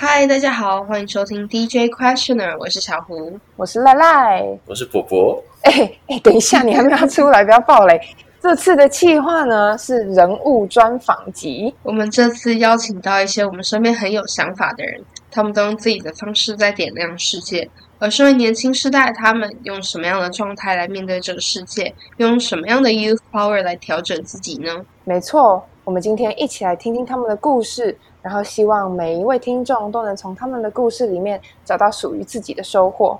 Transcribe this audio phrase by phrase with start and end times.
[0.00, 5.42] 嗨，大家好，欢迎收听 DJ Questioner，我是小胡，我是赖赖，我是伯伯。
[5.62, 8.00] 哎哎，等一下，你还没有出来，不要暴雷。
[8.40, 17.68] 这次的企划呢是人物专访集，我们这次邀请到一些我们身边很有想法的人，他们都用自己的方式在点亮世界。
[17.98, 21.92] 而身为年轻世代，他们用什么样的状态来面对这个世界？
[22.18, 24.72] 用什么样的 youth power 来调整自己呢？
[25.02, 33.18] 没错，我们今天一起来听听他们的故事，然后希望每一位听众都能从他们的故事里面找到属于自己的收获。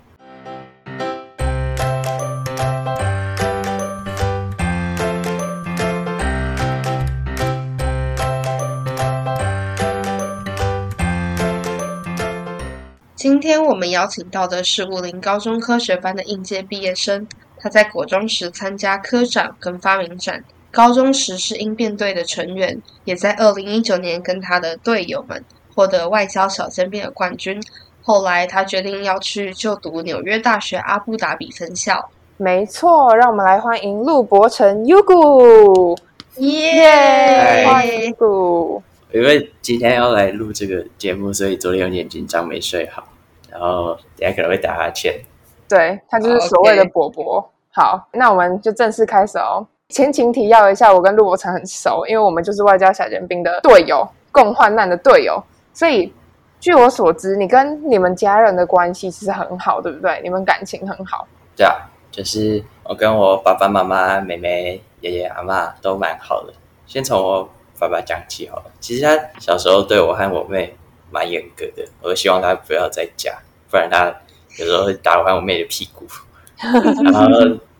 [13.14, 17.26] 今天我们邀请到的是武林高中科学班的应届毕业生。
[17.60, 27.62] 他在国中时参加科展跟发明展，高中时是应变队的成员，也在二零一九年跟他的队友们获得外交小尖兵的冠军。
[28.02, 32.10] 后来他决定要去就读纽约大学阿布达比分校。
[32.36, 35.98] 没错，让我们来欢迎陆博成 Ugu，
[36.36, 37.66] 耶！
[37.66, 38.80] 欢迎 Ugu。
[39.12, 43.08] 因为今天要来录这个节目，所以昨天有点紧张，没睡好，
[43.50, 45.20] 然后等下可能会打哈欠。
[45.68, 47.50] 对他就是所谓的伯伯。
[47.70, 49.66] 好，那我们就正式开始哦。
[49.88, 55.42] 前情提要一下，我跟陆伯成很熟，因为我们就是外交小尖兵的队友，共患难的队友。
[55.72, 56.12] 所以
[56.60, 60.20] 据我所知，你跟你们家人的关系其实很好，对不对？
[60.22, 61.26] 你们感情很好。
[61.56, 66.52] 对啊，就是我跟我爸爸妈妈、妹妹、爷爷、阿妈都蛮好的。
[66.86, 67.48] 先从我。
[67.80, 70.76] 爸爸讲起好了，其实他小时候对我和我妹
[71.12, 73.32] 蛮严格的，我希望他不要再家，
[73.70, 74.12] 不然他
[74.58, 76.04] 有时候会打我和我妹的屁股。
[76.58, 77.30] 然后，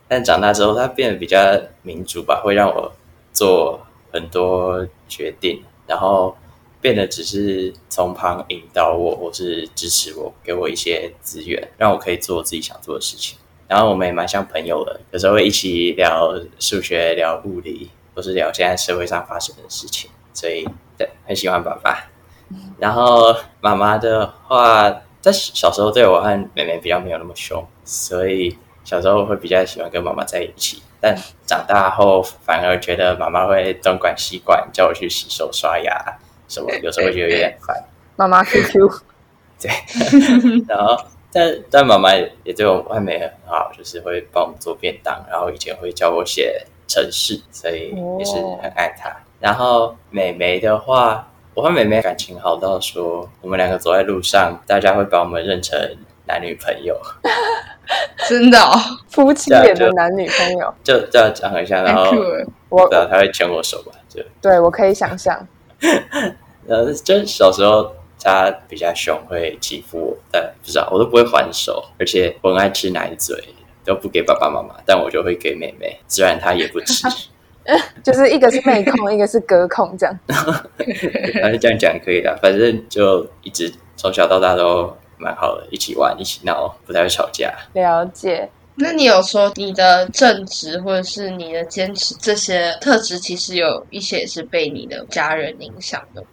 [0.08, 1.38] 但长大之后他变得比较
[1.82, 2.92] 民主吧，会让我
[3.32, 3.80] 做
[4.12, 6.36] 很多决定，然后
[6.80, 13.38] 变得只是从旁引导我，或是支持我，给我一些资源，让我可以做自己想做的事情。
[13.68, 17.90] 然后我们也蛮像朋友的，有时候会一起聊数学、聊物理。
[18.14, 22.10] 或是聊现在社会上发生的事情，所以对很喜欢爸爸。
[22.76, 24.90] 然后妈妈的话，
[25.20, 30.82] 在小时候对我和妹妹比较没有那么凶，所以小时候会比较喜欢跟妈妈在一起。
[30.98, 35.92] 但长大后反而觉得妈妈会东管西管，叫我去洗手刷牙
[36.48, 37.84] 什么，有时候会觉得有点烦。
[38.16, 38.88] 妈妈 QQ，
[39.60, 39.70] 对。
[40.66, 40.96] 然后
[41.30, 46.64] 但但妈妈也对我和妹妹很好，就是会帮我们做便当，然后以前会教我写。
[46.90, 49.14] 程式，所以也是很爱她。
[49.38, 55.78] 然后美眉的话，我和美眉感情好到说，我们两个走在路上，大家会把我们认成
[56.24, 56.98] 男女朋友。
[58.28, 58.58] 真的，
[59.08, 61.82] 夫妻脸的男女朋友，就这样讲一下。
[61.82, 62.10] 然后
[62.68, 63.92] 我他会牵我手吧？
[64.08, 65.46] 就对我可以想象。
[66.68, 73.36] 呃，就小时候他比较凶，会欺负我，但不知道我都不会还手，而且我很爱吃奶嘴。
[73.84, 77.08] 都不给爸爸妈妈，但我就会给妹妹，虽然她也不吃。
[78.04, 80.14] 就是一个是妹控，一个是哥控，这样。
[81.40, 87.52] 反正这样讲可以的，反正就一直从小到大都蛮好的，一起玩，一起闹，不太会吵架。
[87.74, 88.48] 了解。
[88.76, 96.24] 那你有说你的正直或者是你的坚持这些特质，其实有一些是被你的家人影响的，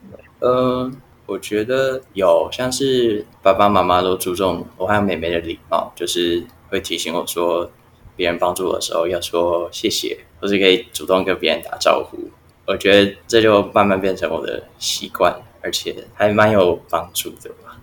[0.42, 0.96] 嗯，
[1.26, 6.44] 我觉得有，像是爸爸妈妈都注重我和妹妹的礼貌，就是。
[6.68, 7.70] 会提醒我说，
[8.16, 12.18] 别人帮助我的时候要说谢谢，或是可以主动跟别人打招呼。
[12.66, 17.80] 我觉得这就慢慢变成我的习惯，而且还蛮有帮助的吧。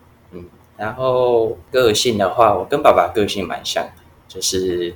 [0.76, 3.86] 然后个性的话，我跟爸爸个性蛮像，
[4.26, 4.94] 就是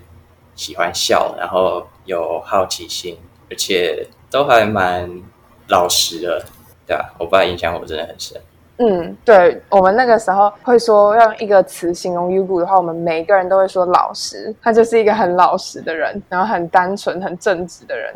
[0.55, 3.19] 喜欢笑，然后有好奇心，
[3.51, 5.23] 而且都还蛮
[5.69, 6.45] 老实的，
[6.87, 7.15] 对吧？
[7.19, 8.41] 我爸影响我真的很深。
[8.79, 14.55] 嗯，对我们那个时候会说用一个词形容 Ugu 的话，我们每一个人都会说老实。
[14.61, 18.15] 他就是一个很老实的人，然后很单纯、很正直的人。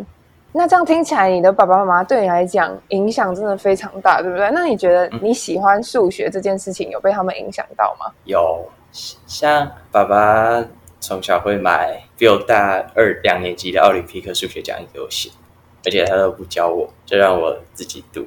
[0.52, 4.50] 那这样听起来，你的爸爸妈妈对你来讲影响真的非常大，对不对？
[4.52, 8.12] 那你觉得你喜欢数学这件事情有被他们影响到吗？
[8.24, 8.68] 有，
[9.26, 10.64] 像爸爸
[10.98, 15.30] 从小会买比我大二两年级的奥林匹克数学讲义给我写，
[15.84, 18.26] 而且他都不教我，就让我自己读。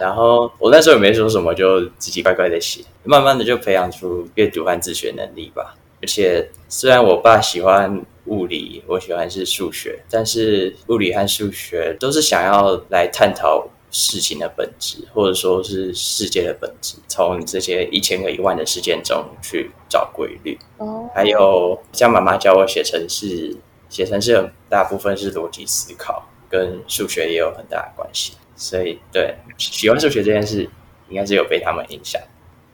[0.00, 5.74] 然后我那时候也没说什么，就自己乖乖的写，慢慢的就培养出阅读和自学能力吧。
[6.02, 20.58] 而且虽然我爸喜欢物理，我喜欢是数学，但是物理和数学都是想要来探讨事情的本质，或者说是世界的本质，从这些一千个一万的事件中去找规律。
[20.78, 23.56] 哦，还有像妈妈教我写程式，
[23.88, 28.34] 写程式很大部分是逻辑思考，跟数学也有很大的关系。
[28.56, 30.68] 所以，对喜欢数学这件事，
[31.08, 32.20] 应该是有被他们影响。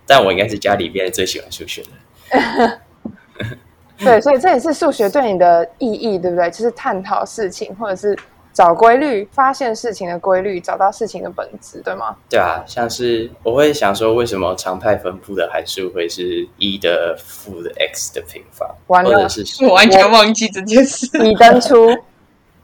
[0.06, 1.88] 但我应该是家里边最喜欢数学的。
[4.04, 6.50] 对，所以这也是数学对你的意义，对不对？
[6.50, 8.16] 就是探讨事情，或者是
[8.52, 12.16] 找规律，发现事情的规律，找到事情的本质，对吗？
[12.28, 21.06] 对啊，像是我会想说，为什么常态分布的函数会是一的负的 x 的平方，完了或者是我 完全忘记这件事。
[21.18, 21.88] 你登出，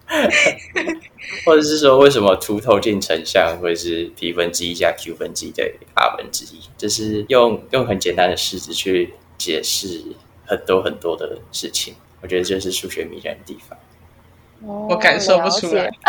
[1.46, 6.61] 或者是说，为什么凸透镜成像会是 p 分之一加 q 分之一等于 r 分之一？
[6.76, 10.02] 就是用用很简单的式子去解释
[10.49, 11.95] 很多很多的事情。
[12.21, 13.79] 我觉得这是数学迷人的地方。
[14.61, 15.89] 我我感受不出来。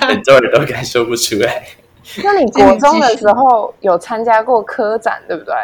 [0.00, 1.66] 很多人都感受不出来。
[2.24, 5.54] 那你国中的时候有参加过科展，对不对？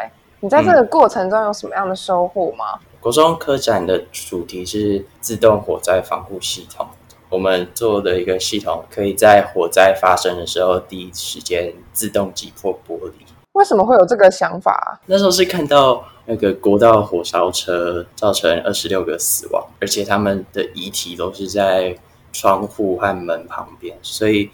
[0.41, 2.81] 你在这个过程中有什么样的收获吗？
[3.00, 6.87] 国中科展的主题是自动火灾防护系统。
[7.31, 13.12] 我们做的一个系统，可以在火灾发生的时候，第一时间自动击破玻璃。
[13.52, 15.00] 为什么会有这个想法？
[15.06, 21.94] 那时候是看到那个国道火烧车造成二十六个死亡，而且他们的遗体都是在
[22.32, 24.50] 窗户和门旁边，所以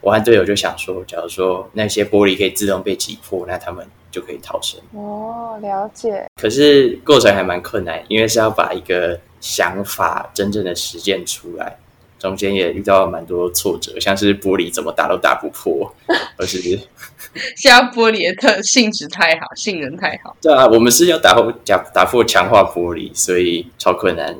[0.00, 4.80] 我和队友就想说，假如说那些玻璃可以自动被挤破，那他们就可以逃生。
[4.94, 6.26] 哦，了解。
[6.40, 11.78] 可是过程还蛮困难，因为是要把一个想法真正的实践出来，
[12.20, 15.92] 中间也遇到蛮多挫折，像是玻璃怎么打都打不破，
[16.36, 16.60] 而是
[17.56, 20.36] 现在玻璃的特性质太好，性能太好。
[20.42, 24.36] 对啊，我们是要打破打打破强化玻璃，所以超困难。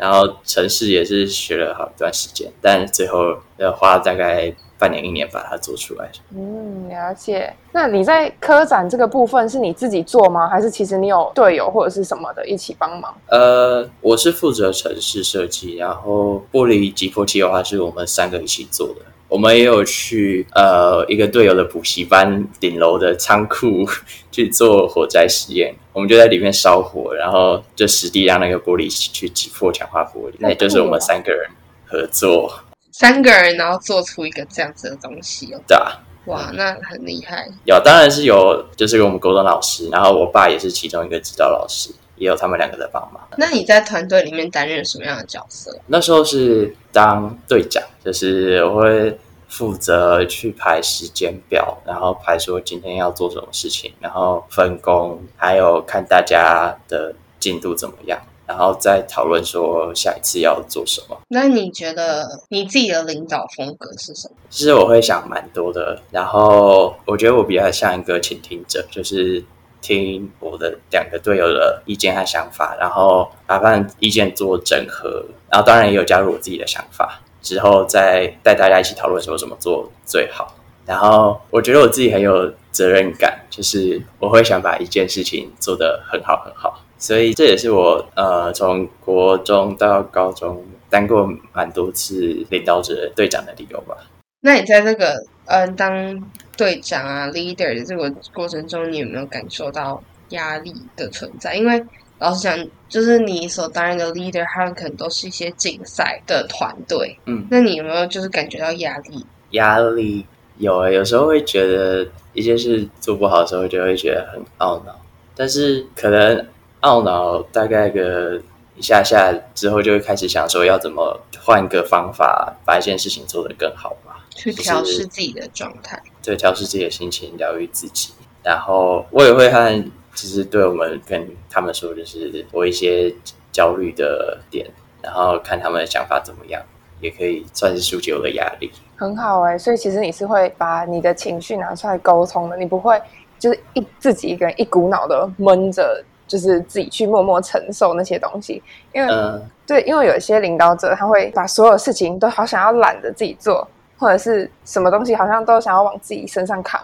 [0.00, 6.10] 然后城市也是学了好一段时间，但最后要花大概半年一年把它做出来。
[6.34, 7.52] 嗯，了解。
[7.70, 10.48] 那你在科展这个部分是你自己做吗？
[10.48, 13.14] 还是其实你有队友或者是什么的一起帮忙？
[13.26, 19.02] 呃，我是负责城市设计，然后玻璃击破器的话是我们三个一起做的。
[19.30, 23.88] 我们也有去呃一个队友的补习班顶楼的仓库
[24.32, 30.34] 去做火灾实验，我们就在里面烧火，然后就实地让那个玻璃去挤破强化玻璃。
[30.40, 31.48] 那也就是我们三个人
[31.86, 32.52] 合作，
[32.90, 35.92] 三个人然后做出一个这样子的东西哦，对啊。
[36.26, 37.48] 哇，那很厉害。
[37.64, 41.90] 有，当然是有，就是我们高中老师，然后我爸也是其中一个指导老师，
[42.20, 43.20] 也有他们两个的帮忙。
[43.36, 45.76] 那你在团队里面担任什么样的角色？
[45.86, 49.18] 那时候是当队长，就是我会
[49.48, 61.18] 负责去排时间表，然后排说今天要做什么事情，然后分工，还有看大家的进度怎么样，然后再讨论说下一次要做什么。
[61.28, 64.36] 那你觉得你自己的领导风格是什么？
[64.50, 69.42] 其实我会想蛮多的，然后我觉得我比较像一个倾听者，就是
[69.80, 80.54] 听我的两个队友的意见和想法，然后把他们意见做整合，然后当然也有加入我自己的想法，之后再带大家一起讨论说怎么做最好。
[80.86, 93.96] 然后我觉得我自己很有责任感，就是我会想把一件事情做得很好很好，所以这也是我呃从国中到高中当过蛮多次领导者、队长的理由吧。
[94.40, 101.54] 那你在这个嗯、呃当队长啊 leader 的这个过程中，你有没有感受到压力的存在？
[101.54, 101.82] 因为
[102.18, 109.24] 老实讲，就是你所担任的 leader，他们可能都是一些竞赛的团队，嗯，那你有没有就是感觉到压力？
[109.50, 110.26] 压力
[110.58, 114.98] 有诶、有时候会觉得一件事做不好的时候，就会觉得很懊恼，
[115.34, 116.46] 但是可能
[116.82, 118.40] 懊恼大概个
[118.76, 124.09] 一下下之后，就会开始想说要怎么换个方法把一件事情做得更好吧。
[124.30, 126.02] 去调试自己的状态。
[126.22, 128.12] 对，调试自己的心情，疗愈自己。
[128.42, 129.84] 然后我也会和，
[130.14, 133.14] 其实对我们跟他们说，就是我一些
[133.52, 134.66] 焦虑的点，
[135.02, 136.62] 然后看他们的想法怎么样，
[137.00, 138.70] 也可以算是疏解我的压力。
[138.96, 143.00] 很好哎、所以其实你是会把你的情绪拿出来沟通的，你不会
[143.38, 148.62] 就是一自己一个人一股脑的闷着，就是自己去默默承受那些东西。
[148.92, 153.66] 因为、嗯，对，因为有一些领导者他会把所有事情都好想要揽着自己做，
[154.00, 156.82] 或者是什么东西好像都想要往自己身上扛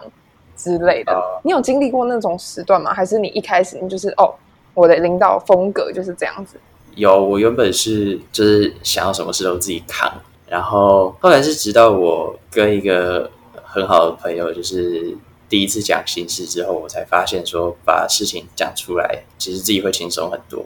[0.55, 1.11] 之类的。
[1.11, 2.93] 哦你有经历过那种时段吗？
[2.93, 4.33] 还是你一开始你就是哦，
[4.73, 6.57] 我的领导风格就是这样子？
[6.95, 10.11] 有，我原本是就是想要什么事都自己扛，
[10.47, 13.29] 然后后来是直到我跟一个
[13.63, 15.15] 很好的朋友，就是
[15.47, 20.65] 第一次讲心事之后，我才发现说把事情讲出来，其实自己会轻松很多，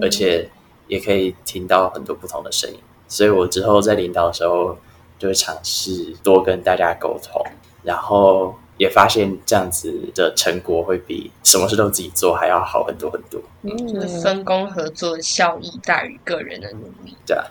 [0.00, 0.48] 而且
[0.86, 2.78] 也可以听到很多不同的声音。
[3.08, 4.76] 所以我之后在领导的时候，
[5.22, 7.40] 就会尝试多跟大家沟通，
[7.84, 13.40] 然后也发现这样子的成果会比什么事都自己做还要好很多很多。
[13.62, 17.16] 就是嗯，分工合作的效益大于个人的努力。
[17.24, 17.44] 对啊，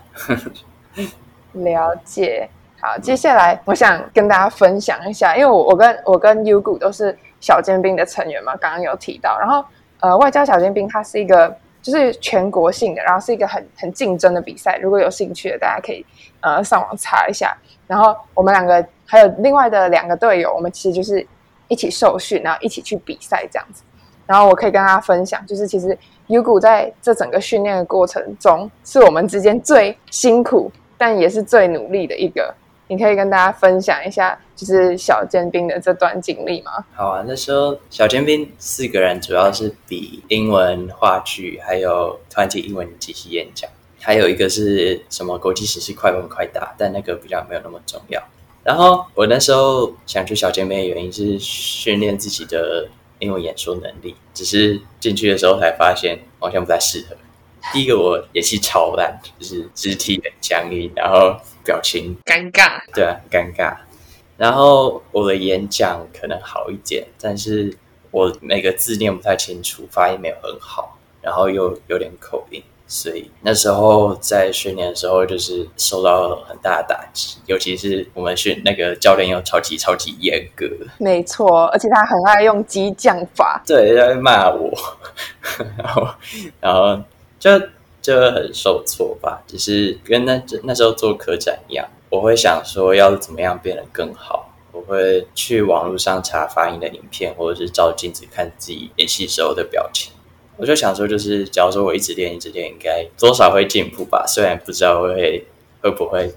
[1.64, 2.50] 了解。
[2.82, 9.40] 好，接下来我想跟大家分享一下，因为我我跟我跟 U 谷都是小尖兵的成员嘛，刚刚有提到。
[9.40, 9.64] 然后
[10.02, 14.78] 呃，外交小尖兵它是一个就是全国性的，然后是一个很很竞争的比赛。
[14.82, 16.06] 如果有兴趣的，大家可以
[16.42, 17.58] 呃上网查一下。
[17.88, 21.26] 然后我们两个还有另外的两个队友，我们其实就是
[21.68, 23.84] 一起受训，然后一起去比赛这样子。
[24.26, 25.98] 然后我可以跟大家分享，就是其实
[26.28, 32.54] U 股在这整个训练的过程中，是我们之间最辛苦，但也是最努力的一个。
[32.92, 36.84] 你可以跟大家分享一下，就是小尖兵的这段经历吗？
[36.94, 43.70] 好啊，那时候小尖兵四个人主要是比英文、话剧，还有团体英文即席演讲，
[44.02, 48.22] 还有一个是什么国际时事快问快答，但那个比较没有那么重要。
[48.62, 52.90] 然后我那时候想去小尖兵的原因是训练自己的。
[53.22, 57.16] 英文演说能力，只是进去的时候才发现好像不太适合。
[57.72, 63.76] 第一个我演戏超烂，就是肢体很僵硬，然后表情尴尬，对啊，尴尬。
[64.38, 67.78] 然后我的演讲可能好一点，但是
[68.10, 72.64] 我每个字念不太清楚，发音没有很好，然后又有点口音。
[72.88, 84.70] 所以那时候在训练的时候，就是受到很大的打击，尤其是我们训那个教练又超级超级严格，没错，而且他很爱用激将法，对，他会骂我，
[85.78, 86.08] 然后
[86.60, 87.02] 然后
[87.40, 87.50] 就
[88.02, 89.44] 就会很受挫吧。
[89.48, 100.12] 只是跟那那时候做科展一样，我会想说要怎么样变得更好，我会去网络上查发音的影片，或者是照镜子看自己演戏时候的表情。
[100.58, 104.26] 我就想说，就是假如说我一直练，一直练，应该多少会进步吧。
[104.28, 105.46] 虽然不知道会
[105.82, 106.32] 会不会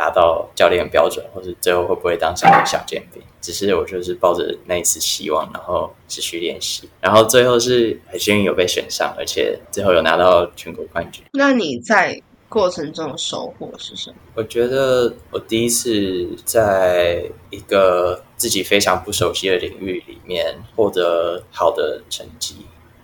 [0.00, 11.22] 达到教练标准，或是最后会不会当上小尖兵，只是我就是抱着那一次希望，然后持续练习，然后最后是很幸运有被选上，而且最后有拿到全国冠军。
[11.34, 14.16] 那你在过程中的收获是什么？
[14.36, 22.56] 我觉得我第一次在一个自己非常不熟悉的领域里面获得好的成绩。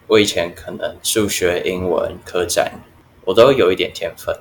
[0.07, 2.73] 我以前可能数学、英文、科展，
[3.27, 4.35] 我都有一点天分，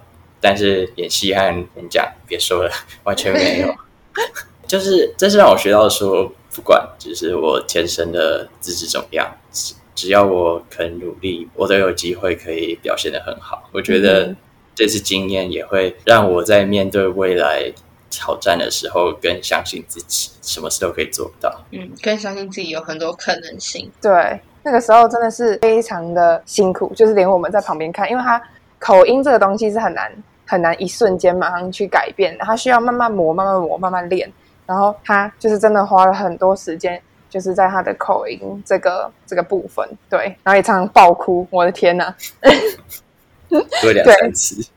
[0.46, 2.72] 但是演戏和演讲，别说了，
[3.04, 3.76] 完全没有。
[4.68, 13.68] 就是这是让我学到说，不管就是我天生的资质怎么样，只只要我肯努力，我都有机会可以表现的很好。
[13.72, 14.36] 我觉得
[14.76, 17.74] 这次经验也会让我在面对未来
[18.12, 21.66] 挑战的时候，更相信自己，什么事都可以做到。
[21.72, 23.92] 嗯，更相信自己有很多可能性。
[24.00, 24.40] 对。
[24.68, 28.42] 那个时候真的是非常的辛苦，就是连我们在旁边看，因为他
[28.80, 30.12] 口音这个东西是很难
[30.46, 34.32] 很难一瞬间马上去改变，他需要慢慢磨、慢慢磨、慢慢练。
[34.66, 42.16] 然后他就是真的花了很多时间，就是在他的口音这个这个部分，对，然后也常常爆哭，我的天哪！
[43.82, 44.68] 对两三次，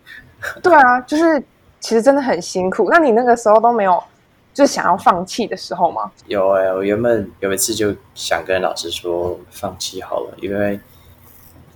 [0.63, 1.43] 对啊，就是
[1.81, 2.89] 其实真的很辛苦。
[2.91, 4.03] 那你那个时候都没有？
[4.55, 6.11] 就想要放弃的时候吗？
[6.27, 10.79] 有哎，我原本有一次就想跟老师说放弃好了，因为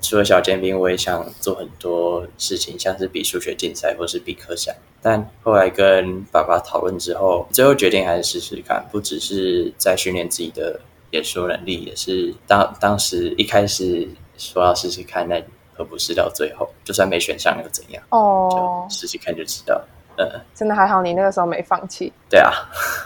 [0.02, 4.76] 除了小尖兵，我也想做很多事情，像是比数学竞赛或是比科赛。
[5.00, 10.80] 但后来跟爸爸讨论之后，最后决定还是试试看，不只是在训练自己的
[11.12, 15.42] 演说能力，也是当当时一开始说要试试看，那
[15.74, 16.68] 何不试到最后？
[16.84, 18.02] 就算没选上又怎样？
[18.10, 19.80] 哦，就试试看就知道。
[20.54, 22.12] 真的还好，你那个时候没放弃。
[22.28, 22.52] 对啊，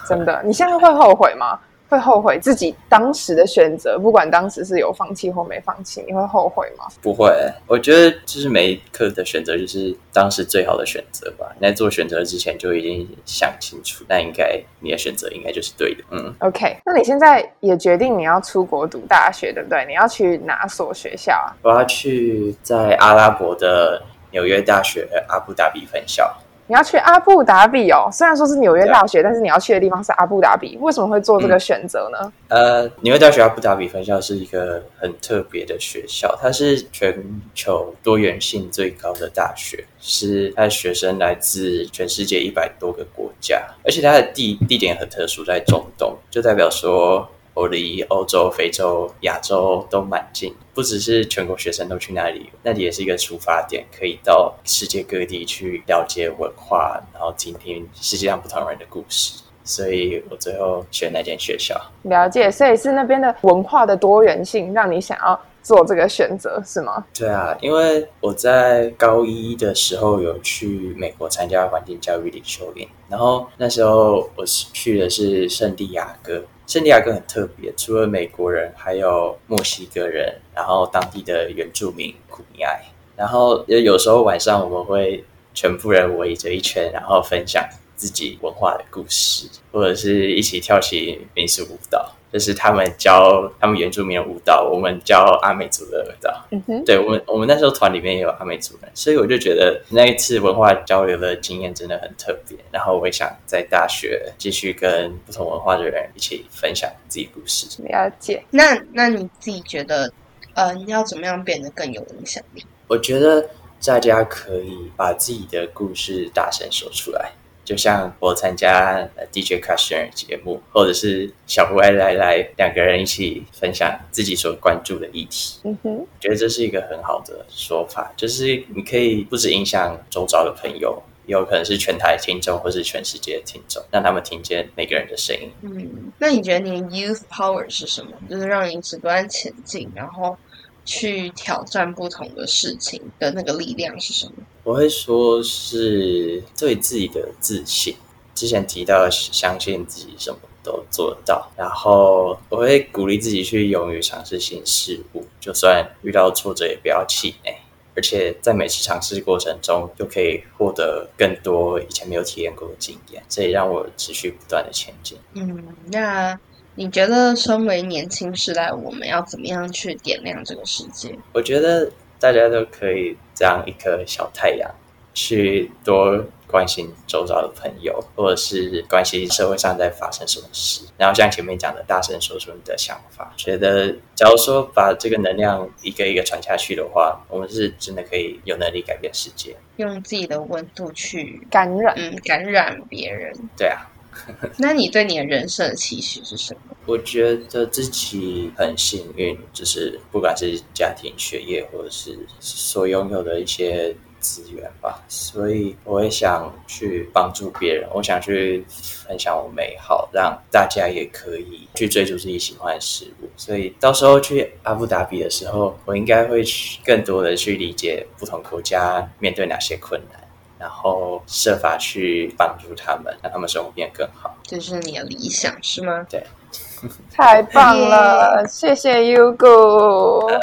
[0.06, 1.58] 真的，你现在会后悔吗？
[1.88, 6.86] 会后悔自己当时的选择，不管当时是有放弃或没放弃，你会后悔吗？
[7.00, 7.32] 不会，
[7.66, 11.46] 我觉得就是每一刻的选择就是当时最好的选择吧。
[11.58, 16.02] 你在做选择之前就已经想清楚，那应该你的选择应该就是对的。
[16.10, 19.84] 嗯，OK，那你现在也决定你要出国读大学，对不对？
[19.86, 21.54] 你要去哪所学校啊？
[21.62, 24.02] 我要去在阿拉伯的
[24.32, 26.36] 纽约大学阿布达比分校。
[26.68, 30.76] 你要去阿布达比哦，虽然说是纽约大学，但是你要去的地方是阿布达比。
[30.80, 32.32] 为什么会做这个选择呢？
[32.48, 37.14] 呃，纽约大学阿布达比分校是一个很特别的学校，它是全
[37.54, 47.28] 球多元性最高的大学，是它的学生来自全世界一百多个国家，而且它的地地点很特殊，在中东，就代表说。
[47.56, 59.40] 我离欧洲、非洲、亚洲都蛮近，不只是全国学生都去那里，那里也是一个出发点，可以到世界各地去了解文化，然后听听世界上不同人的故事。
[59.64, 61.74] 所以我最后选那间学校。
[62.02, 67.02] 了解，所以是那边的文化的多元性让你想要做这个选择，是吗？
[67.18, 76.44] 对啊，因为我在高一的时候有去美国参加环境教育领袖营，然后那时候我是去的是圣地亚哥。
[76.66, 82.82] 圣地亚哥很特别，除了美国人，还有墨西哥人，然后当地的原住民库尼埃，
[83.16, 96.46] 然后有有时候晚上我们会全部人围着一圈，然后分享自己文化的故事，或者是一起跳起民俗舞蹈，就是他们教他们原住民的舞蹈，我们教阿美族的舞蹈。
[96.50, 102.58] 嗯哼，对我们，我们那时候团里面也有阿美族人，所以我就觉得那一次文化交流的经验真的很特别。
[102.70, 107.66] 然后我也想在大学继续跟不同文化的人一起分享自己故事。
[107.84, 108.44] 了解。
[108.50, 110.12] 那那你自己觉得，
[110.52, 112.62] 呃，你要怎么样变得更有影响力？
[112.86, 113.48] 我觉得
[113.82, 117.32] 大家可以把自己的故事大声说出来，
[117.66, 125.58] 就像我参加呃 DJ Question 节目，或者是小胡爱来来两个人一起分享自己所关注的议题。
[125.64, 135.50] 嗯哼，我觉得这是一个很好的说法，就是你可以不止影响周遭的朋友，也有可能是全台听众或是全世界的听众，让他们听见每个人的声音。
[135.62, 138.12] 嗯，那你觉得你的 youth power 是什么？
[138.30, 140.38] 就是让你一直不断前进，然后
[140.86, 144.32] 去挑战不同的事情的那个力量是什么？
[144.64, 147.94] 我会说是对自己的自信。
[148.34, 157.56] 之前提到相信自己什么都做得到，然后我会鼓励自己去勇于尝试新事物，就算遇到挫折也不要气馁。
[157.96, 165.16] 而且在每次尝试过程中，就可以获得更多以前没有体验过的经验，这也让我持续不断的前进。
[165.32, 166.38] 嗯，那
[166.76, 171.12] 你觉得身为年轻时代，我们要怎么样去点亮这个世界？
[171.32, 171.90] 我觉得
[172.20, 174.70] 大家都可以这样一颗小太阳，
[175.14, 180.82] 去多关心周遭的朋友，或者是关心社会上在发生什么事。
[180.98, 183.32] 然后像前面讲的，大声说出你的想法。
[183.36, 189.56] 觉得假如说把这个能量一个一个传下去的话，我们是真的可以有能力改变世界。
[189.76, 191.94] 用自己的温度去感染。
[191.96, 193.32] 嗯感染别人。
[193.56, 193.90] 对啊，
[194.58, 196.76] 那你对你的人生的期许是什么？
[196.86, 213.28] 我觉得自己很幸运，就是不管是家庭、学业，或者是所拥有的一些资源吧，所以我也想去帮助别人，我想去分享我美好，让大家也可以去追逐自己喜欢的事物。
[213.36, 220.20] 所以到时候去阿布达比的时候，我应该会去更多的去理解不同国家面对哪些困难。
[220.58, 224.34] 然后设法去帮助他们，让他们生活变得更好。
[224.42, 226.06] 这是你的理想是吗？
[226.08, 226.24] 对，
[227.12, 230.40] 太棒了谢谢 Ugo。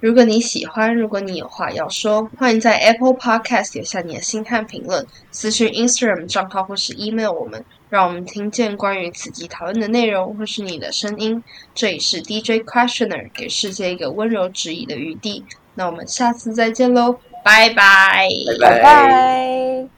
[0.00, 11.42] 如果你喜欢，如果你有话要说，欢迎在 Apple Podcast 留下你的心看评论，私讯 Instagram 账号或是 email 我们，让我们听见关于此集讨论的内容或是你的声音。
[11.74, 15.42] 这里是 DJ Questioner，给世界一个温柔质疑的余地。
[15.74, 18.28] 那我们下次再见喽，拜拜。
[18.44, 19.95] 拜拜拜。